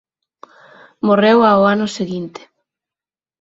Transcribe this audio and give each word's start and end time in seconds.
Morreu 1.07 1.37
ao 1.43 1.61
ano 1.73 1.87
seguinte. 1.97 2.41